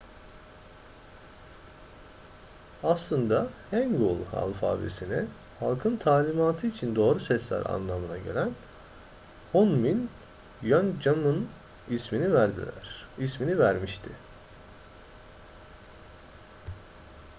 [2.83, 5.25] aslında hangeul alfabesine
[5.59, 8.51] halkın talimatı için doğru sesler anlamına gelen
[9.51, 10.09] hunmin
[10.63, 11.49] jeongeum
[11.91, 14.09] ismini vermişti